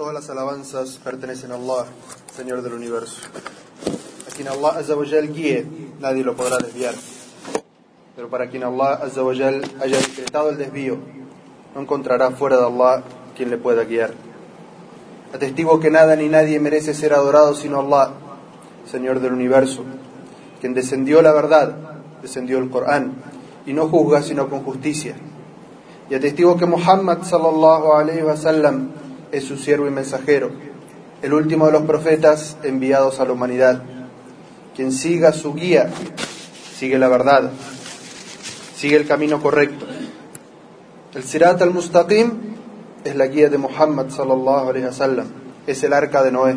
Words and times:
Todas 0.00 0.14
las 0.14 0.30
alabanzas 0.30 0.98
pertenecen 1.04 1.52
a 1.52 1.56
Allah, 1.56 1.84
Señor 2.34 2.62
del 2.62 2.72
universo. 2.72 3.20
A 4.26 4.34
quien 4.34 4.48
Allah 4.48 4.78
Azzawajal 4.78 5.30
guíe, 5.30 5.66
nadie 6.00 6.24
lo 6.24 6.34
podrá 6.34 6.56
desviar. 6.56 6.94
Pero 8.16 8.30
para 8.30 8.48
quien 8.48 8.64
Allah 8.64 8.94
Azzawajal 8.94 9.62
haya 9.78 9.98
decretado 9.98 10.48
el 10.48 10.56
desvío, 10.56 10.96
no 11.74 11.82
encontrará 11.82 12.30
fuera 12.30 12.56
de 12.56 12.64
Allah 12.64 13.02
quien 13.36 13.50
le 13.50 13.58
pueda 13.58 13.84
guiar. 13.84 14.14
Atestigo 15.34 15.78
que 15.80 15.90
nada 15.90 16.16
ni 16.16 16.30
nadie 16.30 16.58
merece 16.60 16.94
ser 16.94 17.12
adorado 17.12 17.54
sino 17.54 17.80
Allah, 17.80 18.12
Señor 18.90 19.20
del 19.20 19.34
universo, 19.34 19.84
quien 20.62 20.72
descendió 20.72 21.20
la 21.20 21.34
verdad, 21.34 21.76
descendió 22.22 22.56
el 22.56 22.70
Corán, 22.70 23.16
y 23.66 23.74
no 23.74 23.86
juzga 23.88 24.22
sino 24.22 24.48
con 24.48 24.64
justicia. 24.64 25.14
Y 26.08 26.14
atestigo 26.14 26.56
que 26.56 26.64
Muhammad 26.64 27.22
sallallahu 27.24 27.92
alayhi 27.92 28.22
wa 28.22 28.38
sallam 28.38 28.99
es 29.32 29.44
su 29.44 29.56
siervo 29.56 29.86
y 29.86 29.90
mensajero, 29.90 30.50
el 31.22 31.34
último 31.34 31.66
de 31.66 31.72
los 31.72 31.82
profetas 31.82 32.56
enviados 32.62 33.20
a 33.20 33.24
la 33.24 33.32
humanidad. 33.32 33.82
Quien 34.74 34.92
siga 34.92 35.32
su 35.32 35.54
guía, 35.54 35.90
sigue 36.76 36.98
la 36.98 37.08
verdad, 37.08 37.50
sigue 38.76 38.96
el 38.96 39.06
camino 39.06 39.42
correcto. 39.42 39.86
El 41.14 41.24
Sirat 41.24 41.60
al-Mustaqim 41.60 42.30
es 43.04 43.16
la 43.16 43.26
guía 43.26 43.48
de 43.48 43.58
Muhammad 43.58 44.10
sallallahu 44.10 44.70
alayhi 44.70 44.86
wa 44.86 44.92
sallam, 44.92 45.26
es 45.66 45.82
el 45.82 45.92
arca 45.92 46.22
de 46.22 46.32
Noé. 46.32 46.56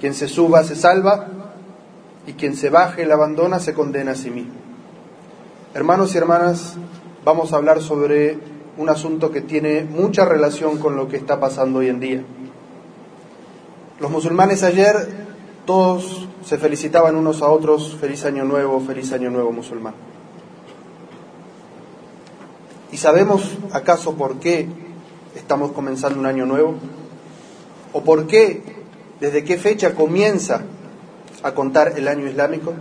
Quien 0.00 0.14
se 0.14 0.28
suba 0.28 0.64
se 0.64 0.74
salva 0.74 1.28
y 2.26 2.32
quien 2.32 2.56
se 2.56 2.70
baje 2.70 3.02
y 3.02 3.06
la 3.06 3.14
abandona 3.14 3.60
se 3.60 3.74
condena 3.74 4.12
a 4.12 4.14
sí 4.14 4.30
mismo. 4.30 4.54
Hermanos 5.74 6.14
y 6.14 6.18
hermanas, 6.18 6.74
vamos 7.24 7.52
a 7.52 7.56
hablar 7.56 7.80
sobre 7.80 8.38
un 8.80 8.88
asunto 8.88 9.30
que 9.30 9.42
tiene 9.42 9.84
mucha 9.84 10.24
relación 10.24 10.78
con 10.78 10.96
lo 10.96 11.06
que 11.06 11.18
está 11.18 11.38
pasando 11.38 11.80
hoy 11.80 11.88
en 11.88 12.00
día. 12.00 12.22
Los 14.00 14.10
musulmanes 14.10 14.62
ayer 14.62 14.96
todos 15.66 16.26
se 16.42 16.56
felicitaban 16.56 17.14
unos 17.14 17.42
a 17.42 17.48
otros, 17.48 17.94
feliz 18.00 18.24
año 18.24 18.42
nuevo, 18.44 18.80
feliz 18.80 19.12
año 19.12 19.28
nuevo 19.28 19.52
musulmán. 19.52 19.92
¿Y 22.90 22.96
sabemos 22.96 23.58
acaso 23.72 24.14
por 24.14 24.40
qué 24.40 24.66
estamos 25.36 25.72
comenzando 25.72 26.18
un 26.18 26.24
año 26.24 26.46
nuevo? 26.46 26.76
¿O 27.92 28.02
por 28.02 28.26
qué, 28.26 28.62
desde 29.20 29.44
qué 29.44 29.58
fecha 29.58 29.94
comienza 29.94 30.62
a 31.42 31.52
contar 31.52 31.98
el 31.98 32.08
año 32.08 32.26
islámico? 32.26 32.72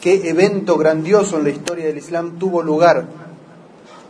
¿Qué 0.00 0.30
evento 0.30 0.78
grandioso 0.78 1.36
en 1.36 1.44
la 1.44 1.50
historia 1.50 1.84
del 1.84 1.98
Islam 1.98 2.38
tuvo 2.38 2.62
lugar 2.62 3.25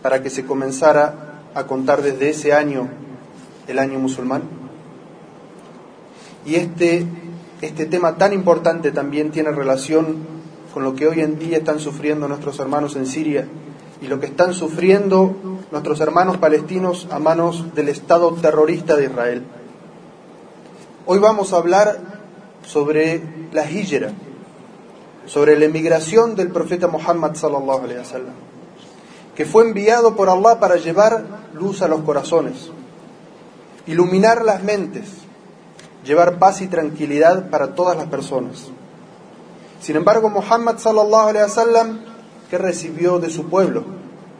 para 0.02 0.22
que 0.22 0.30
se 0.30 0.44
comenzara 0.44 1.40
a 1.54 1.64
contar 1.64 2.02
desde 2.02 2.30
ese 2.30 2.52
año 2.52 2.88
el 3.66 3.78
año 3.78 3.98
musulmán? 3.98 4.42
Y 6.44 6.54
este, 6.54 7.06
este 7.60 7.86
tema 7.86 8.16
tan 8.16 8.32
importante 8.32 8.92
también 8.92 9.30
tiene 9.30 9.50
relación 9.50 10.18
con 10.72 10.84
lo 10.84 10.94
que 10.94 11.08
hoy 11.08 11.20
en 11.20 11.38
día 11.38 11.58
están 11.58 11.80
sufriendo 11.80 12.28
nuestros 12.28 12.60
hermanos 12.60 12.96
en 12.96 13.06
Siria 13.06 13.48
y 14.00 14.08
lo 14.08 14.20
que 14.20 14.26
están 14.26 14.52
sufriendo 14.52 15.34
nuestros 15.70 16.00
hermanos 16.00 16.36
palestinos 16.36 17.08
a 17.10 17.18
manos 17.18 17.74
del 17.74 17.88
Estado 17.88 18.32
terrorista 18.34 18.96
de 18.96 19.06
Israel. 19.06 19.42
Hoy 21.06 21.18
vamos 21.18 21.52
a 21.52 21.56
hablar 21.56 21.98
sobre 22.64 23.22
la 23.52 23.70
hijra, 23.70 24.10
sobre 25.26 25.58
la 25.58 25.64
emigración 25.64 26.34
del 26.34 26.48
profeta 26.48 26.88
Muhammad 26.88 27.34
sallallahu 27.34 27.84
alaihi 27.84 27.98
wasallam, 28.00 28.34
que 29.36 29.44
fue 29.44 29.64
enviado 29.64 30.16
por 30.16 30.30
Allah 30.30 30.58
para 30.58 30.76
llevar 30.76 31.24
luz 31.52 31.82
a 31.82 31.88
los 31.88 32.00
corazones, 32.00 32.70
iluminar 33.86 34.42
las 34.42 34.64
mentes, 34.64 35.04
llevar 36.04 36.38
paz 36.38 36.62
y 36.62 36.68
tranquilidad 36.68 37.50
para 37.50 37.74
todas 37.74 37.98
las 37.98 38.06
personas. 38.06 38.68
Sin 39.80 39.96
embargo, 39.96 40.30
Muhammad 40.30 40.78
sallallahu 40.78 41.28
alaihi 41.28 41.44
wasallam 41.44 42.00
que 42.48 42.56
recibió 42.56 43.18
de 43.18 43.28
su 43.28 43.48
pueblo, 43.50 43.84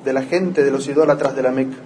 de 0.03 0.15
la 0.15 0.23
gente 0.23 0.65
de 0.65 0.71
los 0.71 0.89
idólatras 0.89 1.37
de 1.37 1.43
la 1.43 1.51
Meca. 1.51 1.77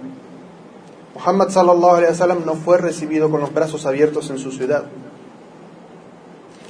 Muhammad 1.13 1.49
sallallahu 1.49 1.95
alaihi 1.95 2.11
wasallam 2.11 2.45
no 2.45 2.55
fue 2.55 2.77
recibido 2.77 3.29
con 3.29 3.41
los 3.41 3.53
brazos 3.53 3.85
abiertos 3.85 4.29
en 4.29 4.37
su 4.37 4.51
ciudad. 4.51 4.85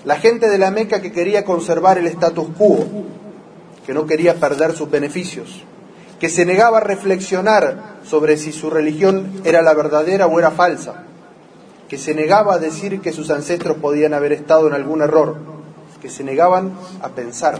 La 0.06 0.16
gente 0.16 0.50
de 0.50 0.57
la 0.57 0.72
Meca 0.72 1.01
que 1.01 1.12
quería 1.12 1.46
conservar 1.46 2.00
el 2.00 2.07
status 2.07 2.47
quo, 2.57 2.84
que 3.85 3.94
no 3.94 4.07
quería 4.07 4.40
perder 4.40 4.75
sus 4.75 4.90
beneficios, 4.90 5.63
que 6.21 6.29
se 6.29 6.45
negaba 6.45 6.77
a 6.77 6.81
reflexionar 6.81 7.95
sobre 8.03 8.37
si 8.37 8.51
su 8.51 8.69
religión 8.69 9.41
era 9.43 9.63
la 9.63 9.73
verdadera 9.73 10.27
o 10.27 10.37
era 10.37 10.51
falsa, 10.51 11.03
que 11.89 11.97
se 11.97 12.13
negaba 12.13 12.53
a 12.53 12.59
decir 12.59 13.01
que 13.01 13.11
sus 13.11 13.31
ancestros 13.31 13.77
podían 13.77 14.13
haber 14.13 14.33
estado 14.33 14.67
en 14.67 14.75
algún 14.75 15.01
error, 15.01 15.37
que 15.99 16.11
se 16.11 16.23
negaban 16.23 16.73
a 17.01 17.09
pensar. 17.09 17.59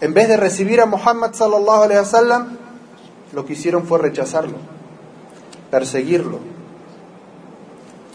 En 0.00 0.12
vez 0.12 0.26
de 0.26 0.36
recibir 0.36 0.80
a 0.80 0.86
Muhammad 0.86 1.34
sallallahu 1.34 1.84
alaihi 1.84 2.00
wasallam, 2.00 2.56
lo 3.32 3.46
que 3.46 3.52
hicieron 3.52 3.84
fue 3.84 4.00
rechazarlo, 4.00 4.56
perseguirlo, 5.70 6.40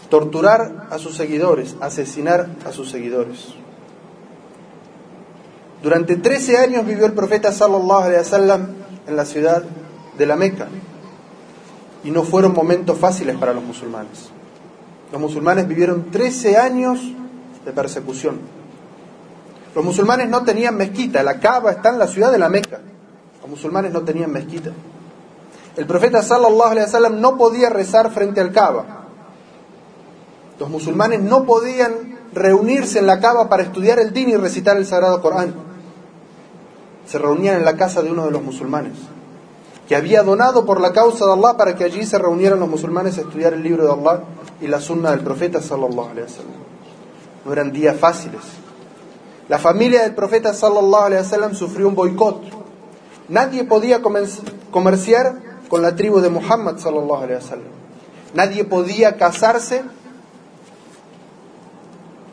torturar 0.09 0.88
a 0.91 0.97
sus 0.97 1.16
seguidores, 1.16 1.78
asesinar 1.79 2.50
a 2.66 2.73
sus 2.73 2.91
seguidores. 2.91 3.56
Durante 5.81 6.16
13 6.16 6.58
años 6.58 6.86
vivió 6.86 7.06
el 7.06 7.13
profeta 7.13 7.52
sallallahu 7.52 8.03
alaihi 8.03 8.19
wasallam 8.19 8.68
en 9.08 9.16
la 9.16 9.25
ciudad 9.25 9.63
de 10.18 10.25
la 10.25 10.36
Meca 10.36 10.68
y 12.03 12.12
no 12.12 12.24
fueron 12.24 12.53
momentos 12.53 12.97
fáciles 12.97 13.38
para 13.38 13.53
los 13.53 13.63
musulmanes. 13.63 14.30
Los 15.12 15.22
musulmanes 15.22 15.68
vivieron 15.68 16.12
13 16.12 16.58
años 16.58 17.00
de 17.66 17.72
persecución. 17.72 18.40
Los 19.74 19.84
musulmanes 19.84 20.30
no 20.30 20.44
tenían 20.44 20.78
mezquita, 20.78 21.22
la 21.24 21.40
Kaaba 21.40 21.72
está 21.72 21.90
en 21.90 22.00
la 22.00 22.08
ciudad 22.08 22.31
de 22.31 22.38
la 22.38 22.50
Meca. 22.50 22.80
Los 23.41 23.50
musulmanes 23.50 23.91
no 23.91 24.02
tenían 24.02 24.31
mezquita. 24.31 24.72
El 25.75 25.85
profeta 25.85 26.22
sallallahu 26.24 26.72
alaihi 26.72 26.85
wasallam 26.85 27.19
no 27.19 27.38
podía 27.38 27.69
rezar 27.69 28.12
frente 28.12 28.40
al 28.40 28.52
Kaaba. 28.52 28.85
Los 30.59 30.69
musulmanes 30.69 31.22
no 31.22 31.44
podían 31.44 32.18
reunirse 32.34 33.00
en 33.00 33.08
la 33.08 33.19
Kaaba 33.19 33.50
para 33.50 33.64
estudiar 33.64 34.00
el 34.00 34.14
din 34.14 34.30
y 34.30 34.38
recitar 34.38 34.78
el 34.78 34.85
sagrado 34.85 35.22
Corán. 35.22 35.53
Se 37.06 37.18
reunían 37.18 37.58
en 37.58 37.66
la 37.66 37.78
casa 37.78 38.02
de 38.02 38.12
uno 38.12 38.26
de 38.26 38.32
los 38.32 38.42
musulmanes, 38.42 38.94
que 39.88 39.96
había 39.96 40.24
donado 40.24 40.66
por 40.66 40.82
la 40.82 40.92
causa 40.92 41.26
de 41.26 41.34
Allah 41.34 41.56
para 41.58 41.76
que 41.76 41.84
allí 41.84 42.06
se 42.06 42.18
reunieran 42.18 42.60
los 42.60 42.70
musulmanes 42.70 43.18
a 43.18 43.22
estudiar 43.22 43.54
el 43.54 43.64
libro 43.64 43.86
de 43.86 43.94
Allah 43.94 44.24
y 44.62 44.68
la 44.68 44.80
sunna 44.80 45.12
del 45.12 45.20
profeta 45.20 45.62
sallallahu 45.62 46.10
alaihi 46.10 46.24
wasallam. 46.24 46.66
No 47.46 47.54
eran 47.54 47.72
días 47.72 47.96
fáciles. 47.98 48.42
La 49.48 49.60
familia 49.60 50.02
del 50.02 50.16
profeta 50.16 50.54
sallallahu 50.54 51.04
alaihi 51.04 51.22
wasallam 51.22 51.54
sufrió 51.54 51.88
un 51.88 51.96
boicot. 51.96 52.42
Nadie 53.30 53.64
podía 53.64 54.02
comerciar 54.72 55.42
con 55.70 55.82
la 55.84 55.96
tribu 55.96 56.20
de 56.20 56.30
Muhammad 56.30 56.78
sallallahu 56.78 57.24
alaihi 57.24 57.36
wasallam. 57.36 57.68
Nadie 58.34 58.64
podía 58.66 59.18
casarse 59.18 59.84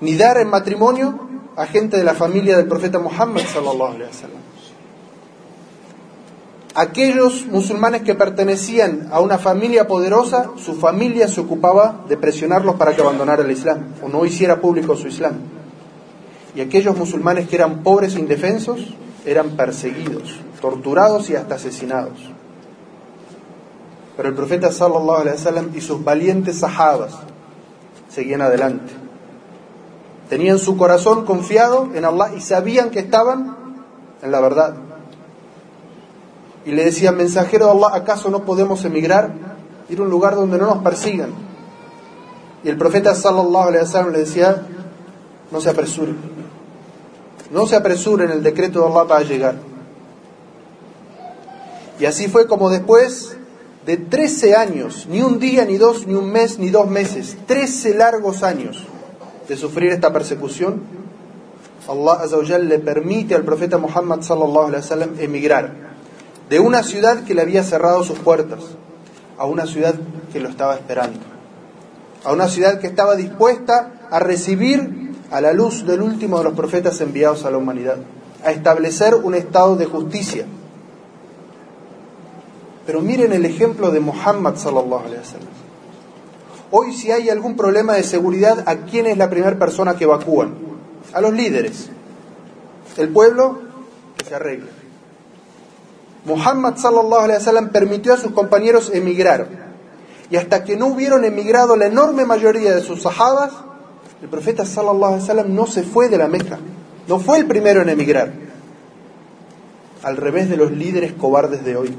ni 0.00 0.16
dar 0.16 0.38
en 0.38 0.48
matrimonio 0.48 1.18
a 1.54 1.66
gente 1.66 1.98
de 1.98 2.04
la 2.04 2.14
familia 2.14 2.56
del 2.56 2.66
profeta 2.66 2.98
Muhammad 2.98 3.42
sallallahu 3.42 3.94
alaihi 3.94 4.08
wasallam. 4.08 4.40
Aquellos 6.74 7.46
musulmanes 7.46 8.00
que 8.00 8.14
pertenecían 8.14 9.08
a 9.12 9.20
una 9.20 9.36
familia 9.36 9.86
poderosa, 9.86 10.52
su 10.56 10.74
familia 10.74 11.28
se 11.28 11.42
ocupaba 11.42 12.00
de 12.08 12.16
presionarlos 12.16 12.76
para 12.76 12.96
que 12.96 13.02
abandonaran 13.02 13.44
el 13.44 13.52
Islam 13.52 13.88
o 14.02 14.08
no 14.08 14.24
hiciera 14.24 14.60
público 14.60 14.96
su 14.96 15.08
Islam. 15.08 15.34
Y 16.54 16.62
aquellos 16.62 16.96
musulmanes 16.96 17.48
que 17.48 17.56
eran 17.56 17.82
pobres 17.82 18.16
e 18.16 18.20
indefensos 18.20 18.94
eran 19.26 19.50
perseguidos, 19.50 20.40
torturados 20.62 21.28
y 21.28 21.36
hasta 21.36 21.56
asesinados. 21.56 22.18
Pero 24.16 24.30
el 24.30 24.34
profeta 24.34 24.72
sallallahu 24.72 25.20
alaihi 25.20 25.36
wasallam 25.36 25.70
y 25.74 25.80
sus 25.82 26.02
valientes 26.02 26.58
sahabas 26.58 27.12
seguían 28.08 28.40
adelante. 28.40 28.92
Tenían 30.30 30.58
su 30.58 30.78
corazón 30.78 31.26
confiado 31.26 31.90
en 31.94 32.06
Allah 32.06 32.32
y 32.34 32.40
sabían 32.40 32.90
que 32.90 33.00
estaban 33.00 33.56
en 34.22 34.30
la 34.30 34.40
verdad. 34.40 34.91
Y 36.64 36.70
le 36.72 36.84
decían, 36.84 37.16
mensajero 37.16 37.66
de 37.66 37.72
Allah, 37.72 37.90
¿acaso 37.92 38.30
no 38.30 38.44
podemos 38.44 38.84
emigrar? 38.84 39.32
Ir 39.88 39.98
a 39.98 40.02
un 40.02 40.10
lugar 40.10 40.36
donde 40.36 40.58
no 40.58 40.66
nos 40.66 40.82
persigan. 40.82 41.30
Y 42.62 42.68
el 42.68 42.78
profeta 42.78 43.14
sallallahu 43.14 43.68
alaihi 43.68 44.12
le 44.12 44.18
decía, 44.18 44.62
no 45.50 45.60
se 45.60 45.70
apresuren. 45.70 46.16
No 47.50 47.66
se 47.66 47.76
apresuren, 47.76 48.30
el 48.30 48.42
decreto 48.42 48.80
de 48.80 48.86
Allah 48.86 49.02
va 49.02 49.18
a 49.18 49.22
llegar. 49.22 49.56
Y 51.98 52.04
así 52.06 52.28
fue 52.28 52.46
como 52.46 52.70
después 52.70 53.36
de 53.84 53.96
13 53.96 54.54
años, 54.54 55.06
ni 55.10 55.22
un 55.22 55.38
día, 55.40 55.64
ni 55.64 55.76
dos, 55.76 56.06
ni 56.06 56.14
un 56.14 56.30
mes, 56.30 56.58
ni 56.58 56.70
dos 56.70 56.88
meses, 56.88 57.36
13 57.46 57.94
largos 57.94 58.42
años 58.44 58.86
de 59.48 59.56
sufrir 59.56 59.92
esta 59.92 60.12
persecución, 60.12 60.82
Allah 61.88 62.22
Azzawajal 62.22 62.68
le 62.68 62.78
permite 62.78 63.34
al 63.34 63.42
profeta 63.42 63.76
Muhammad 63.76 64.20
sallallahu 64.20 64.68
alaihi 64.68 65.24
emigrar 65.24 65.91
de 66.48 66.60
una 66.60 66.82
ciudad 66.82 67.24
que 67.24 67.34
le 67.34 67.42
había 67.42 67.62
cerrado 67.62 68.04
sus 68.04 68.18
puertas 68.18 68.60
a 69.38 69.46
una 69.46 69.66
ciudad 69.66 69.94
que 70.32 70.40
lo 70.40 70.48
estaba 70.48 70.74
esperando. 70.74 71.20
a 72.24 72.32
una 72.32 72.48
ciudad 72.48 72.78
que 72.78 72.86
estaba 72.86 73.16
dispuesta 73.16 73.92
a 74.10 74.18
recibir 74.20 75.12
a 75.30 75.40
la 75.40 75.52
luz 75.52 75.86
del 75.86 76.02
último 76.02 76.38
de 76.38 76.44
los 76.44 76.52
profetas 76.54 77.00
enviados 77.00 77.44
a 77.44 77.50
la 77.50 77.58
humanidad, 77.58 77.96
a 78.44 78.52
establecer 78.52 79.14
un 79.14 79.34
estado 79.34 79.76
de 79.76 79.86
justicia. 79.86 80.46
Pero 82.86 83.00
miren 83.00 83.32
el 83.32 83.44
ejemplo 83.44 83.90
de 83.90 84.00
Muhammad 84.00 84.56
sallallahu 84.56 85.06
alaihi 85.06 85.18
wasallam. 85.18 85.48
Hoy 86.70 86.92
si 86.94 87.10
hay 87.10 87.28
algún 87.28 87.56
problema 87.56 87.94
de 87.94 88.02
seguridad, 88.02 88.64
¿a 88.66 88.76
quién 88.76 89.06
es 89.06 89.18
la 89.18 89.28
primera 89.30 89.58
persona 89.58 89.96
que 89.96 90.04
evacúan? 90.04 90.54
A 91.12 91.20
los 91.20 91.32
líderes. 91.32 91.90
El 92.96 93.08
pueblo 93.10 93.60
que 94.16 94.24
se 94.24 94.34
arregle. 94.34 94.81
Muhammad 96.24 96.76
sallallahu 96.76 97.24
alaihi 97.24 97.38
wasallam 97.38 97.70
permitió 97.70 98.14
a 98.14 98.16
sus 98.16 98.32
compañeros 98.32 98.90
emigrar. 98.94 99.48
Y 100.30 100.36
hasta 100.36 100.64
que 100.64 100.76
no 100.76 100.86
hubieron 100.86 101.24
emigrado 101.24 101.76
la 101.76 101.86
enorme 101.86 102.24
mayoría 102.24 102.74
de 102.74 102.80
sus 102.80 103.02
sahabas, 103.02 103.52
el 104.22 104.28
profeta 104.28 104.64
sallallahu 104.64 105.14
alaihi 105.14 105.22
wasallam 105.22 105.54
no 105.54 105.66
se 105.66 105.82
fue 105.82 106.08
de 106.08 106.18
la 106.18 106.28
Meca. 106.28 106.58
No 107.08 107.18
fue 107.18 107.38
el 107.38 107.46
primero 107.46 107.82
en 107.82 107.88
emigrar. 107.88 108.32
Al 110.02 110.16
revés 110.16 110.48
de 110.48 110.56
los 110.56 110.70
líderes 110.70 111.12
cobardes 111.12 111.64
de 111.64 111.76
hoy. 111.76 111.96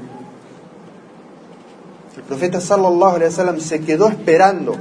El 2.16 2.22
profeta 2.22 2.60
sallallahu 2.60 3.16
alaihi 3.16 3.30
wasallam 3.30 3.60
se 3.60 3.80
quedó 3.80 4.08
esperando 4.08 4.74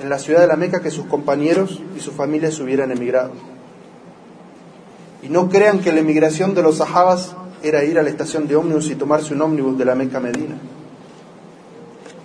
en 0.00 0.08
la 0.08 0.18
ciudad 0.18 0.40
de 0.40 0.46
la 0.46 0.56
Meca 0.56 0.80
que 0.80 0.90
sus 0.90 1.04
compañeros 1.04 1.80
y 1.94 2.00
sus 2.00 2.14
familias 2.14 2.58
hubieran 2.58 2.90
emigrado. 2.90 3.32
Y 5.22 5.28
no 5.28 5.50
crean 5.50 5.80
que 5.80 5.92
la 5.92 6.00
emigración 6.00 6.54
de 6.54 6.62
los 6.62 6.78
sahabas 6.78 7.36
era 7.62 7.84
ir 7.84 7.98
a 7.98 8.02
la 8.02 8.10
estación 8.10 8.46
de 8.46 8.56
ómnibus 8.56 8.90
y 8.90 8.94
tomarse 8.94 9.34
un 9.34 9.42
ómnibus 9.42 9.76
de 9.76 9.84
la 9.84 9.94
Meca 9.94 10.20
Medina. 10.20 10.56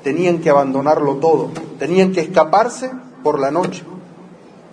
Tenían 0.04 0.40
que 0.40 0.50
abandonarlo 0.50 1.16
todo, 1.16 1.52
tenían 1.80 2.12
que 2.12 2.22
escaparse 2.22 2.92
por 3.24 3.40
la 3.40 3.52
noche, 3.52 3.84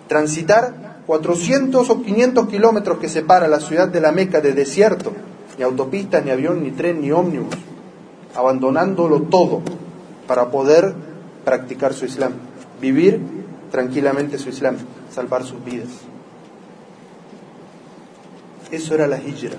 transitar 0.07 1.01
400 1.05 1.89
o 1.89 2.01
500 2.01 2.47
kilómetros 2.47 2.99
que 2.99 3.09
separa 3.09 3.47
la 3.47 3.59
ciudad 3.59 3.87
de 3.87 3.99
la 3.99 4.11
Meca 4.11 4.41
de 4.41 4.53
desierto, 4.53 5.11
ni 5.57 5.63
autopistas, 5.63 6.23
ni 6.23 6.31
avión, 6.31 6.63
ni 6.63 6.71
tren, 6.71 7.01
ni 7.01 7.11
ómnibus, 7.11 7.55
abandonándolo 8.35 9.23
todo 9.23 9.61
para 10.27 10.49
poder 10.49 10.93
practicar 11.43 11.93
su 11.93 12.05
Islam, 12.05 12.33
vivir 12.79 13.19
tranquilamente 13.71 14.37
su 14.37 14.49
Islam, 14.49 14.77
salvar 15.11 15.43
sus 15.43 15.63
vidas. 15.63 15.89
Eso 18.71 18.95
era 18.95 19.07
la 19.07 19.17
hijra. 19.17 19.57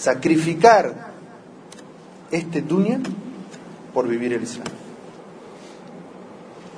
Sacrificar 0.00 1.12
este 2.30 2.62
dunya 2.62 3.00
por 3.92 4.08
vivir 4.08 4.32
el 4.32 4.42
Islam. 4.42 4.66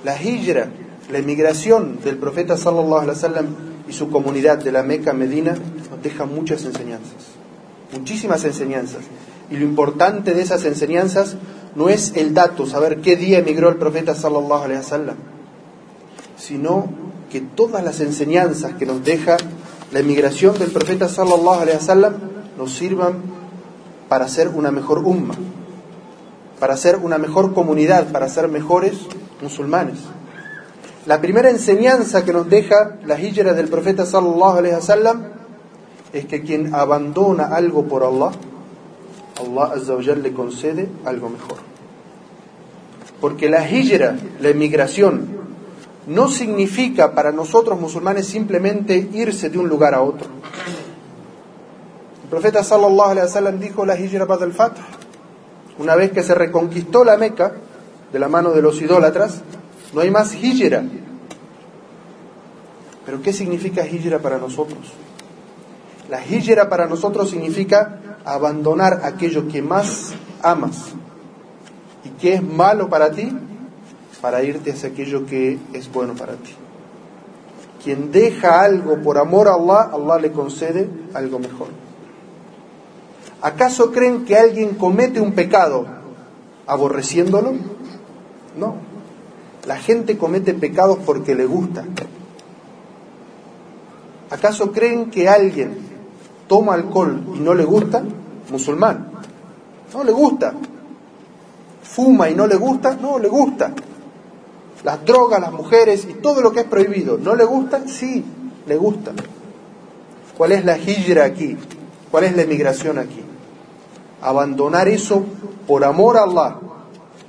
La 0.02 0.20
hijra, 0.20 0.68
la 1.08 1.18
emigración 1.18 2.00
del 2.02 2.16
profeta 2.16 2.56
sallallahu 2.56 3.02
alaihi 3.02 3.10
wasallam 3.10 3.46
y 3.88 3.92
su 3.92 4.10
comunidad 4.10 4.58
de 4.58 4.72
la 4.72 4.82
Meca 4.82 5.12
Medina 5.12 5.54
nos 5.88 6.02
deja 6.02 6.24
muchas 6.24 6.64
enseñanzas, 6.64 7.36
muchísimas 7.92 8.44
enseñanzas. 8.44 9.02
Y 9.50 9.56
lo 9.56 9.64
importante 9.66 10.34
de 10.34 10.42
esas 10.42 10.64
enseñanzas 10.64 11.36
no 11.76 11.90
es 11.90 12.16
el 12.16 12.34
dato, 12.34 12.66
saber 12.66 13.02
qué 13.02 13.14
día 13.14 13.38
emigró 13.38 13.68
el 13.68 13.76
profeta 13.76 14.16
sino 16.36 16.88
que 17.30 17.40
todas 17.40 17.84
las 17.84 18.00
enseñanzas 18.00 18.74
que 18.74 18.84
nos 18.84 19.04
deja 19.04 19.36
la 19.92 20.00
emigración 20.00 20.58
del 20.58 20.72
profeta 20.72 21.08
sallallahu 21.08 21.60
alaihi 21.60 21.76
wasallam 21.76 22.31
nos 22.62 22.74
sirvan 22.74 23.14
para 24.08 24.28
ser 24.28 24.46
una 24.46 24.70
mejor 24.70 24.98
umma, 24.98 25.34
para 26.60 26.76
ser 26.76 26.94
una 26.96 27.18
mejor 27.18 27.54
comunidad, 27.54 28.12
para 28.12 28.28
ser 28.28 28.46
mejores 28.46 28.94
musulmanes. 29.42 29.98
La 31.06 31.20
primera 31.20 31.50
enseñanza 31.50 32.24
que 32.24 32.32
nos 32.32 32.48
deja 32.48 32.98
la 33.04 33.20
hijra 33.20 33.52
del 33.52 33.66
profeta 33.66 34.06
sallallahu 34.06 34.58
alaihi 34.58 34.76
wasallam 34.76 35.24
es 36.12 36.26
que 36.26 36.42
quien 36.42 36.72
abandona 36.72 37.46
algo 37.46 37.82
por 37.88 38.04
Allah, 38.04 38.30
Allah 39.40 39.72
azza 39.74 39.96
le 39.96 40.32
concede 40.32 40.88
algo 41.04 41.30
mejor. 41.30 41.58
Porque 43.20 43.50
la 43.50 43.68
hijra, 43.68 44.16
la 44.38 44.50
emigración, 44.50 45.26
no 46.06 46.28
significa 46.28 47.12
para 47.12 47.32
nosotros 47.32 47.80
musulmanes 47.80 48.26
simplemente 48.26 49.08
irse 49.12 49.50
de 49.50 49.58
un 49.58 49.68
lugar 49.68 49.94
a 49.94 50.02
otro. 50.02 50.28
El 52.22 52.28
profeta 52.28 52.62
sallallahu 52.62 53.10
alaihi 53.10 53.26
wasallam 53.26 53.58
dijo 53.58 53.84
la 53.84 53.98
hijra 53.98 54.24
ba'd 54.24 54.42
al-fath. 54.42 54.76
Una 55.78 55.94
vez 55.96 56.12
que 56.12 56.22
se 56.22 56.34
reconquistó 56.34 57.04
la 57.04 57.16
Meca 57.16 57.52
de 58.12 58.18
la 58.18 58.28
mano 58.28 58.52
de 58.52 58.62
los 58.62 58.80
idólatras, 58.80 59.40
no 59.92 60.00
hay 60.00 60.10
más 60.10 60.34
hijra. 60.34 60.84
Pero 63.04 63.20
¿qué 63.22 63.32
significa 63.32 63.86
hijra 63.86 64.18
para 64.18 64.38
nosotros? 64.38 64.92
La 66.08 66.24
hijra 66.24 66.68
para 66.68 66.86
nosotros 66.86 67.30
significa 67.30 67.98
abandonar 68.24 69.00
aquello 69.04 69.48
que 69.48 69.62
más 69.62 70.12
amas 70.42 70.92
y 72.04 72.10
que 72.10 72.34
es 72.34 72.42
malo 72.42 72.88
para 72.88 73.10
ti 73.10 73.32
para 74.20 74.42
irte 74.44 74.70
hacia 74.70 74.90
aquello 74.90 75.26
que 75.26 75.58
es 75.72 75.90
bueno 75.92 76.14
para 76.14 76.34
ti. 76.34 76.54
Quien 77.82 78.12
deja 78.12 78.62
algo 78.62 79.02
por 79.02 79.18
amor 79.18 79.48
a 79.48 79.54
Allah, 79.54 79.90
Allah 79.92 80.18
le 80.20 80.30
concede 80.30 80.88
algo 81.14 81.40
mejor. 81.40 81.81
¿Acaso 83.42 83.92
creen 83.92 84.24
que 84.24 84.36
alguien 84.36 84.74
comete 84.76 85.20
un 85.20 85.32
pecado 85.32 85.86
aborreciéndolo? 86.66 87.52
No. 88.56 88.76
La 89.66 89.76
gente 89.76 90.16
comete 90.16 90.54
pecados 90.54 90.98
porque 91.04 91.34
le 91.34 91.44
gusta. 91.44 91.84
¿Acaso 94.30 94.72
creen 94.72 95.10
que 95.10 95.28
alguien 95.28 95.76
toma 96.48 96.74
alcohol 96.74 97.22
y 97.34 97.40
no 97.40 97.54
le 97.54 97.64
gusta? 97.64 98.02
Musulmán. 98.50 99.10
No 99.92 100.04
le 100.04 100.12
gusta. 100.12 100.54
¿Fuma 101.82 102.30
y 102.30 102.34
no 102.34 102.46
le 102.46 102.56
gusta? 102.56 102.96
No, 102.96 103.18
le 103.18 103.28
gusta 103.28 103.72
las 104.84 105.04
drogas, 105.04 105.40
las 105.40 105.52
mujeres 105.52 106.06
y 106.08 106.14
todo 106.14 106.40
lo 106.40 106.52
que 106.52 106.60
es 106.60 106.66
prohibido. 106.66 107.18
¿No 107.18 107.34
le 107.34 107.44
gusta? 107.44 107.86
Sí, 107.86 108.24
le 108.66 108.76
gusta. 108.76 109.12
¿Cuál 110.36 110.52
es 110.52 110.64
la 110.64 110.76
hijra 110.78 111.24
aquí? 111.24 111.56
¿Cuál 112.10 112.24
es 112.24 112.36
la 112.36 112.42
emigración 112.42 112.98
aquí? 112.98 113.21
Abandonar 114.22 114.88
eso 114.88 115.24
por 115.66 115.84
amor 115.84 116.16
a 116.16 116.22
Allah, 116.22 116.56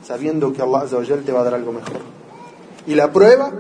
sabiendo 0.03 0.53
que 0.53 0.61
Allah 0.61 0.85
te 1.25 1.31
va 1.31 1.41
a 1.41 1.43
dar 1.43 1.55
algo 1.55 1.71
mejor. 1.73 1.99
Y 2.87 2.95
la 2.95 3.11
prueba, 3.11 3.51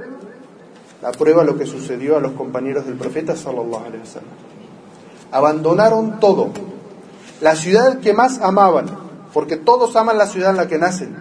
la 1.01 1.11
prueba 1.11 1.43
lo 1.43 1.57
que 1.57 1.65
sucedió 1.65 2.17
a 2.17 2.19
los 2.19 2.33
compañeros 2.33 2.85
del 2.85 2.95
profeta 2.95 3.35
sallallahu. 3.35 3.83
Abandonaron 5.31 6.19
todo. 6.19 6.49
La 7.41 7.55
ciudad 7.55 7.99
que 7.99 8.13
más 8.13 8.39
amaban, 8.39 8.85
porque 9.33 9.57
todos 9.57 9.95
aman 9.95 10.17
la 10.17 10.27
ciudad 10.27 10.51
en 10.51 10.57
la 10.57 10.67
que 10.67 10.77
nacen. 10.77 11.15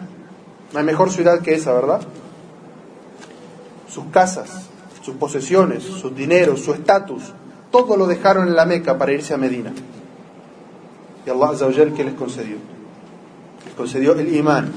Hay 0.75 0.85
mejor 0.85 1.11
ciudad 1.11 1.41
que 1.41 1.55
esa, 1.55 1.73
¿verdad? 1.73 2.01
sus 3.93 4.07
casas, 4.07 4.49
sus 5.03 5.17
posesiones, 5.17 5.83
sus 5.83 6.15
dineros, 6.17 6.61
su 6.61 6.73
estatus, 6.73 7.35
todo 7.71 7.97
lo 7.97 8.07
dejaron 8.07 8.49
en 8.49 8.57
la 8.57 8.65
Meca 8.65 8.97
para 8.97 9.13
irse 9.13 9.35
a 9.35 9.37
Medina. 9.37 9.73
Y 11.27 11.31
Allah 11.31 11.51
Azzawajal, 11.51 11.93
¿qué 11.95 12.05
les 12.05 12.15
concedió? 12.15 12.57
Les 13.65 13.75
concedió 13.75 14.15
el 14.15 14.35
imán. 14.35 14.73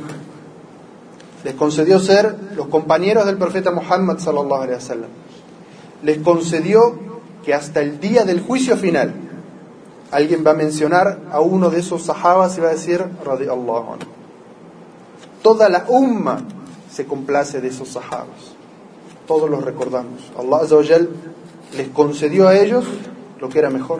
Les 1.43 1.53
concedió 1.55 1.99
ser 1.99 2.35
los 2.55 2.67
compañeros 2.67 3.25
del 3.25 3.37
profeta 3.37 3.71
Muhammad 3.71 4.19
sallallahu 4.19 4.61
alaihi 4.61 4.75
wasallam. 4.75 5.09
Les 6.03 6.17
concedió 6.19 6.99
que 7.43 7.53
hasta 7.53 7.81
el 7.81 7.99
día 7.99 8.23
del 8.23 8.41
juicio 8.41 8.77
final 8.77 9.13
alguien 10.11 10.43
va 10.45 10.51
a 10.51 10.55
mencionar 10.55 11.19
a 11.31 11.41
uno 11.41 11.69
de 11.69 11.79
esos 11.79 12.03
sahabas 12.03 12.57
y 12.57 12.61
va 12.61 12.69
a 12.69 12.71
decir 12.71 13.03
radiallahu 13.23 13.93
anhu. 13.93 14.07
Toda 15.41 15.69
la 15.69 15.85
umma 15.87 16.41
se 16.91 17.05
complace 17.05 17.61
de 17.61 17.67
esos 17.67 17.89
sahabas 17.89 18.55
todos 19.27 19.49
los 19.49 19.63
recordamos. 19.63 20.31
Allah 20.37 20.57
Azza 20.57 20.97
les 21.75 21.87
concedió 21.89 22.47
a 22.47 22.57
ellos 22.57 22.85
lo 23.39 23.49
que 23.49 23.59
era 23.59 23.69
mejor. 23.69 23.99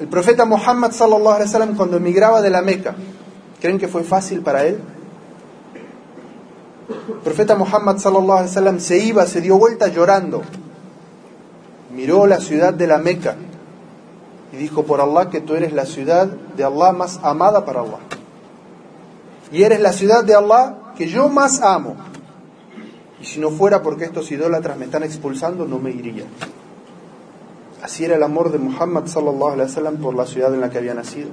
El 0.00 0.06
profeta 0.06 0.44
Muhammad 0.44 0.92
sallallahu 0.92 1.34
alaihi 1.34 1.48
wasallam 1.48 1.76
cuando 1.76 1.96
emigraba 1.96 2.40
de 2.40 2.50
la 2.50 2.62
Meca, 2.62 2.94
¿creen 3.60 3.78
que 3.78 3.88
fue 3.88 4.04
fácil 4.04 4.42
para 4.42 4.64
él? 4.64 4.80
El 6.88 7.20
profeta 7.24 7.56
Muhammad 7.56 7.98
sallallahu 7.98 8.38
alaihi 8.38 8.48
wasallam 8.48 8.80
se 8.80 8.98
iba, 8.98 9.26
se 9.26 9.40
dio 9.40 9.58
vuelta 9.58 9.88
llorando. 9.88 10.42
Miró 11.94 12.26
la 12.26 12.38
ciudad 12.38 12.72
de 12.72 12.86
la 12.86 12.98
Meca 12.98 13.34
y 14.52 14.56
dijo 14.56 14.84
por 14.84 15.00
Allah 15.00 15.28
que 15.30 15.40
tú 15.40 15.54
eres 15.54 15.72
la 15.72 15.84
ciudad 15.84 16.26
de 16.26 16.64
Allah 16.64 16.92
más 16.92 17.18
amada 17.22 17.64
para 17.64 17.80
Allah. 17.80 17.98
Y 19.50 19.62
eres 19.62 19.80
la 19.80 19.92
ciudad 19.92 20.24
de 20.24 20.34
Allah 20.34 20.92
que 20.96 21.08
yo 21.08 21.28
más 21.28 21.60
amo. 21.60 21.96
Y 23.20 23.24
si 23.24 23.40
no 23.40 23.50
fuera 23.50 23.82
porque 23.82 24.04
estos 24.04 24.30
idólatras 24.30 24.76
me 24.78 24.84
están 24.84 25.02
expulsando, 25.02 25.66
no 25.66 25.78
me 25.78 25.90
iría. 25.90 26.24
Así 27.82 28.04
era 28.04 28.16
el 28.16 28.22
amor 28.22 28.50
de 28.50 28.58
Muhammad 28.58 29.06
sallallahu 29.06 29.52
alaihi 29.52 29.70
wasallam 29.70 29.96
por 29.98 30.14
la 30.14 30.26
ciudad 30.26 30.52
en 30.52 30.60
la 30.60 30.70
que 30.70 30.78
había 30.78 30.94
nacido, 30.94 31.28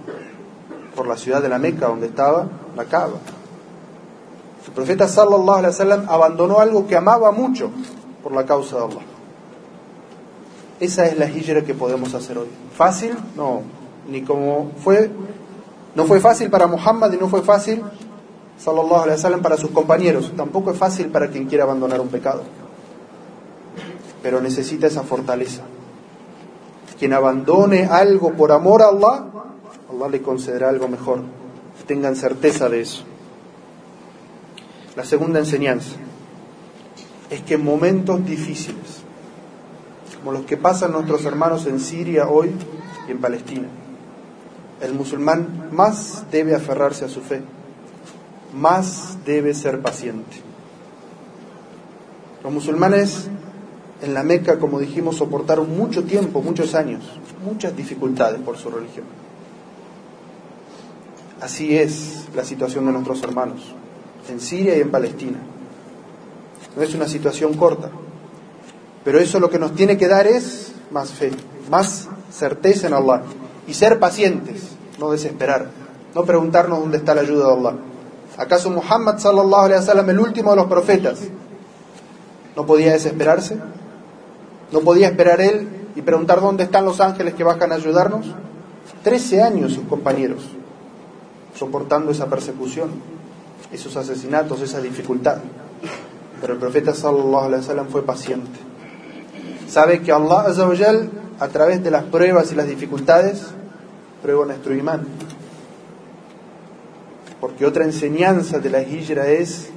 por 0.95 1.07
la 1.07 1.17
ciudad 1.17 1.41
de 1.41 1.49
la 1.49 1.57
Meca 1.57 1.87
donde 1.87 2.07
estaba 2.07 2.47
la 2.75 2.85
Kaaba. 2.85 3.17
El 4.67 4.73
profeta 4.73 5.07
sallallahu 5.07 5.57
alaihi 5.57 5.73
wasallam 5.73 6.05
abandonó 6.07 6.59
algo 6.59 6.87
que 6.87 6.95
amaba 6.95 7.31
mucho 7.31 7.71
por 8.21 8.31
la 8.31 8.45
causa 8.45 8.77
de 8.77 8.83
Allah. 8.83 9.01
Esa 10.79 11.05
es 11.07 11.17
la 11.17 11.29
hijra 11.29 11.61
que 11.63 11.73
podemos 11.73 12.13
hacer 12.13 12.37
hoy. 12.37 12.49
¿Fácil? 12.75 13.15
No, 13.35 13.61
ni 14.09 14.21
como 14.21 14.71
fue 14.83 15.09
no 15.95 16.05
fue 16.05 16.19
fácil 16.19 16.49
para 16.49 16.67
Muhammad 16.67 17.13
y 17.13 17.17
no 17.17 17.29
fue 17.29 17.41
fácil 17.41 17.81
sallallahu 18.57 19.03
alaihi 19.03 19.17
wasallam 19.17 19.41
para 19.41 19.57
sus 19.57 19.71
compañeros, 19.71 20.31
tampoco 20.35 20.71
es 20.71 20.77
fácil 20.77 21.07
para 21.07 21.29
quien 21.29 21.45
quiera 21.45 21.63
abandonar 21.63 21.99
un 22.01 22.07
pecado. 22.07 22.43
Pero 24.21 24.41
necesita 24.41 24.87
esa 24.87 25.03
fortaleza. 25.03 25.63
Quien 26.99 27.13
abandone 27.13 27.85
algo 27.85 28.33
por 28.33 28.51
amor 28.51 28.81
a 28.81 28.87
Allah, 28.87 29.25
Allah 29.89 30.07
le 30.09 30.21
concederá 30.21 30.69
algo 30.69 30.87
mejor. 30.87 31.19
Tengan 31.87 32.15
certeza 32.15 32.69
de 32.69 32.81
eso. 32.81 33.03
La 34.95 35.03
segunda 35.03 35.39
enseñanza 35.39 35.95
es 37.29 37.41
que 37.41 37.55
en 37.55 37.65
momentos 37.65 38.25
difíciles, 38.25 39.01
como 40.19 40.31
los 40.31 40.45
que 40.45 40.57
pasan 40.57 40.93
nuestros 40.93 41.25
hermanos 41.25 41.65
en 41.65 41.79
Siria 41.79 42.27
hoy 42.29 42.51
y 43.07 43.11
en 43.11 43.19
Palestina, 43.19 43.67
el 44.81 44.93
musulmán 44.93 45.69
más 45.71 46.23
debe 46.31 46.55
aferrarse 46.55 47.05
a 47.05 47.09
su 47.09 47.21
fe, 47.21 47.41
más 48.53 49.17
debe 49.25 49.53
ser 49.53 49.81
paciente. 49.81 50.37
Los 52.43 52.53
musulmanes 52.53 53.29
en 54.01 54.13
la 54.13 54.23
Meca, 54.23 54.59
como 54.59 54.79
dijimos, 54.79 55.17
soportaron 55.17 55.75
mucho 55.75 56.03
tiempo, 56.03 56.41
muchos 56.41 56.75
años, 56.75 57.03
muchas 57.43 57.75
dificultades 57.75 58.41
por 58.41 58.57
su 58.57 58.69
religión. 58.69 59.05
Así 61.41 61.77
es 61.77 62.25
la 62.35 62.43
situación 62.43 62.85
de 62.85 62.91
nuestros 62.91 63.21
hermanos 63.23 63.73
en 64.29 64.39
Siria 64.39 64.77
y 64.77 64.81
en 64.81 64.91
Palestina. 64.91 65.37
No 66.75 66.81
es 66.81 66.93
una 66.93 67.07
situación 67.07 67.53
corta, 67.53 67.89
pero 69.03 69.19
eso 69.19 69.39
lo 69.39 69.49
que 69.49 69.59
nos 69.59 69.73
tiene 69.75 69.97
que 69.97 70.07
dar 70.07 70.27
es 70.27 70.73
más 70.91 71.11
fe, 71.11 71.31
más 71.69 72.09
certeza 72.31 72.87
en 72.87 72.93
Allah 72.93 73.23
y 73.67 73.73
ser 73.73 73.99
pacientes, 73.99 74.69
no 74.99 75.11
desesperar, 75.11 75.69
no 76.13 76.23
preguntarnos 76.23 76.79
dónde 76.79 76.97
está 76.97 77.15
la 77.15 77.21
ayuda 77.21 77.47
de 77.47 77.53
Allah. 77.53 77.75
¿Acaso 78.37 78.69
Muhammad 78.69 79.17
sallallahu 79.19 79.65
alaihi 79.65 79.79
wasallam, 79.79 80.09
el 80.09 80.19
último 80.19 80.51
de 80.51 80.57
los 80.57 80.65
profetas, 80.65 81.19
no 82.55 82.65
podía 82.65 82.91
desesperarse? 82.91 83.57
¿No 84.71 84.81
podía 84.81 85.07
esperar 85.07 85.41
él 85.41 85.67
y 85.95 86.01
preguntar 86.01 86.41
dónde 86.41 86.63
están 86.63 86.85
los 86.85 86.99
ángeles 87.01 87.33
que 87.33 87.43
bajan 87.43 87.71
a 87.71 87.75
ayudarnos? 87.75 88.27
Trece 89.03 89.41
años 89.41 89.73
sus 89.73 89.87
compañeros 89.87 90.43
soportando 91.57 92.11
esa 92.11 92.27
persecución 92.27 92.89
esos 93.71 93.95
asesinatos, 93.97 94.61
esa 94.61 94.81
dificultad. 94.81 95.37
Pero 96.41 96.53
el 96.53 96.59
profeta 96.59 96.93
sallallahu 96.93 97.89
fue 97.89 98.03
paciente. 98.03 98.59
Sabe 99.67 100.01
que 100.01 100.11
Allah 100.11 100.41
azawajal, 100.47 101.09
a 101.39 101.47
través 101.47 101.83
de 101.83 101.91
las 101.91 102.03
pruebas 102.03 102.51
y 102.51 102.55
las 102.55 102.67
dificultades, 102.67 103.43
prueba 104.21 104.45
nuestro 104.45 104.75
imán. 104.75 105.05
Porque 107.41 107.65
otra 107.65 107.83
enseñanza 107.83 108.59
de 108.59 108.69
la 108.69 108.81
hijra 108.81 109.27
es 109.27 109.69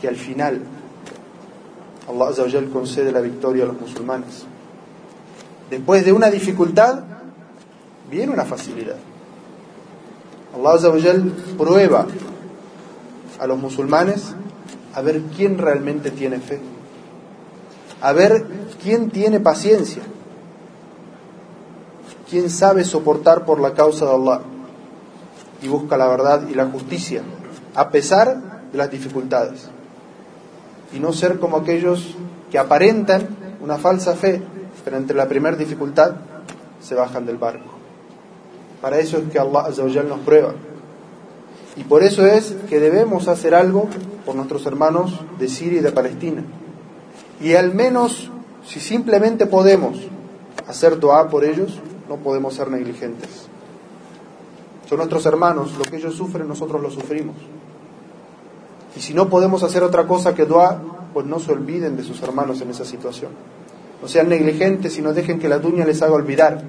que 0.00 0.08
al 0.08 0.16
final 0.16 0.62
Allah 2.08 2.28
azawajal 2.30 2.70
concede 2.70 3.12
la 3.12 3.20
victoria 3.20 3.64
a 3.64 3.66
los 3.66 3.80
musulmanes. 3.80 4.44
Después 5.70 6.04
de 6.04 6.12
una 6.12 6.30
dificultad, 6.30 7.00
viene 8.10 8.32
una 8.32 8.44
facilidad. 8.44 8.96
Allah 10.54 10.74
azawajal 10.74 11.32
prueba 11.56 12.06
a 13.38 13.46
los 13.46 13.58
musulmanes 13.58 14.34
a 14.94 15.00
ver 15.00 15.22
quién 15.36 15.58
realmente 15.58 16.10
tiene 16.10 16.38
fe, 16.38 16.60
a 18.00 18.12
ver 18.12 18.46
quién 18.82 19.10
tiene 19.10 19.40
paciencia, 19.40 20.02
quién 22.28 22.50
sabe 22.50 22.84
soportar 22.84 23.44
por 23.44 23.60
la 23.60 23.72
causa 23.72 24.04
de 24.04 24.12
Allah 24.12 24.40
y 25.62 25.68
busca 25.68 25.96
la 25.96 26.08
verdad 26.08 26.46
y 26.48 26.54
la 26.54 26.66
justicia, 26.66 27.22
a 27.74 27.90
pesar 27.90 28.68
de 28.70 28.78
las 28.78 28.90
dificultades, 28.90 29.70
y 30.92 31.00
no 31.00 31.12
ser 31.12 31.38
como 31.38 31.56
aquellos 31.56 32.16
que 32.50 32.58
aparentan 32.58 33.28
una 33.60 33.78
falsa 33.78 34.14
fe, 34.14 34.42
pero 34.84 34.96
entre 34.96 35.16
la 35.16 35.28
primera 35.28 35.56
dificultad 35.56 36.12
se 36.80 36.94
bajan 36.94 37.24
del 37.24 37.36
barco. 37.36 37.70
Para 38.80 38.98
eso 38.98 39.18
es 39.18 39.30
que 39.30 39.38
Allah 39.38 40.02
nos 40.02 40.20
prueba. 40.20 40.54
Y 41.76 41.84
por 41.84 42.02
eso 42.02 42.26
es 42.26 42.54
que 42.68 42.80
debemos 42.80 43.28
hacer 43.28 43.54
algo 43.54 43.88
por 44.26 44.34
nuestros 44.34 44.66
hermanos 44.66 45.20
de 45.38 45.48
Siria 45.48 45.80
y 45.80 45.82
de 45.82 45.92
Palestina. 45.92 46.42
Y 47.40 47.54
al 47.54 47.72
menos, 47.74 48.30
si 48.66 48.80
simplemente 48.80 49.46
podemos 49.46 49.98
hacer 50.66 50.98
dua 50.98 51.28
por 51.28 51.44
ellos, 51.44 51.80
no 52.08 52.16
podemos 52.16 52.54
ser 52.54 52.70
negligentes. 52.70 53.46
Son 54.88 54.98
nuestros 54.98 55.24
hermanos, 55.24 55.76
lo 55.78 55.84
que 55.84 55.96
ellos 55.96 56.14
sufren, 56.14 56.46
nosotros 56.46 56.82
lo 56.82 56.90
sufrimos. 56.90 57.36
Y 58.96 59.00
si 59.00 59.14
no 59.14 59.28
podemos 59.28 59.62
hacer 59.62 59.82
otra 59.82 60.06
cosa 60.06 60.34
que 60.34 60.44
dua, 60.44 60.80
pues 61.12 61.26
no 61.26 61.38
se 61.38 61.52
olviden 61.52 61.96
de 61.96 62.04
sus 62.04 62.22
hermanos 62.22 62.60
en 62.60 62.70
esa 62.70 62.84
situación. 62.84 63.30
No 64.00 64.08
sean 64.08 64.28
negligentes 64.28 64.98
y 64.98 65.02
no 65.02 65.12
dejen 65.12 65.38
que 65.38 65.48
la 65.48 65.58
duña 65.58 65.84
les 65.84 66.02
haga 66.02 66.14
olvidar 66.14 66.62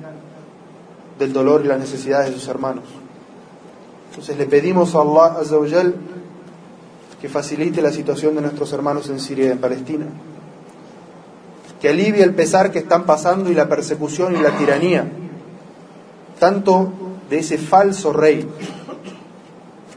del 1.17 1.33
dolor 1.33 1.61
y 1.63 1.67
las 1.67 1.79
necesidades 1.79 2.29
de 2.29 2.35
sus 2.35 2.47
hermanos. 2.47 2.85
Entonces 4.11 4.37
le 4.37 4.45
pedimos 4.45 4.95
a 4.95 5.01
Allah 5.01 5.39
Azzawajal 5.39 5.95
que 7.19 7.29
facilite 7.29 7.81
la 7.81 7.91
situación 7.91 8.35
de 8.35 8.41
nuestros 8.41 8.71
hermanos 8.73 9.09
en 9.09 9.19
Siria 9.19 9.47
y 9.47 9.51
en 9.51 9.57
Palestina, 9.57 10.05
que 11.81 11.89
alivie 11.89 12.21
el 12.21 12.35
pesar 12.35 12.71
que 12.71 12.79
están 12.79 13.05
pasando 13.05 13.49
y 13.49 13.55
la 13.55 13.67
persecución 13.67 14.35
y 14.35 14.41
la 14.41 14.57
tiranía, 14.57 15.09
tanto 16.39 16.91
de 17.29 17.39
ese 17.39 17.57
falso 17.57 18.11
rey, 18.11 18.45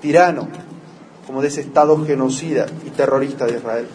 tirano, 0.01 0.49
como 1.27 1.43
de 1.43 1.49
ese 1.49 1.61
Estado 1.61 2.05
genocida 2.05 2.67
y 2.87 2.91
terrorista 2.91 3.47
de 3.47 3.57
Israel. 3.57 3.87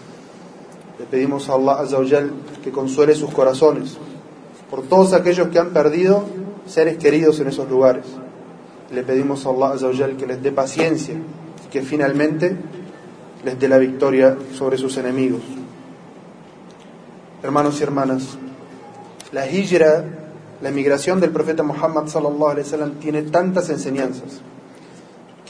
Le 0.99 1.05
pedimos 1.05 1.49
a 1.49 1.53
Allah 1.53 1.79
Azzawajal 1.79 2.31
que 2.63 2.71
consuele 2.71 3.15
sus 3.15 3.31
corazones 3.31 3.97
por 4.69 4.83
todos 4.83 5.13
aquellos 5.13 5.49
que 5.49 5.59
han 5.59 5.71
perdido 5.71 6.23
seres 6.65 6.97
queridos 6.97 7.39
en 7.39 7.47
esos 7.47 7.69
lugares 7.69 8.05
le 8.91 9.03
pedimos 9.03 9.45
a 9.45 9.49
Allah 9.49 10.17
que 10.17 10.27
les 10.27 10.43
dé 10.43 10.51
paciencia 10.51 11.15
y 11.15 11.69
que 11.69 11.81
finalmente 11.81 12.55
les 13.43 13.57
dé 13.57 13.67
la 13.67 13.77
victoria 13.77 14.37
sobre 14.53 14.77
sus 14.77 14.97
enemigos. 14.97 15.41
Hermanos 17.41 17.79
y 17.79 17.83
hermanas, 17.83 18.37
la 19.31 19.49
hijra, 19.49 20.03
la 20.61 20.69
emigración 20.69 21.19
del 21.19 21.31
profeta 21.31 21.63
Muhammad 21.63 22.07
sallallahu 22.07 22.49
alaihi 22.49 22.65
wasallam 22.65 22.91
tiene 22.99 23.23
tantas 23.23 23.69
enseñanzas 23.69 24.41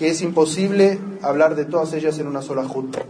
que 0.01 0.09
es 0.09 0.23
imposible 0.23 0.97
hablar 1.21 1.53
de 1.53 1.63
todas 1.65 1.93
ellas 1.93 2.17
en 2.17 2.25
una 2.25 2.41
sola 2.41 2.67
jutba. 2.67 3.03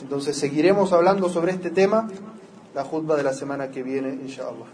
Entonces 0.00 0.34
seguiremos 0.34 0.94
hablando 0.94 1.28
sobre 1.28 1.52
este 1.52 1.68
tema 1.68 2.08
la 2.74 2.84
jutba 2.84 3.16
de 3.16 3.22
la 3.22 3.34
semana 3.34 3.70
que 3.70 3.82
viene, 3.82 4.14
inshallah. 4.14 4.64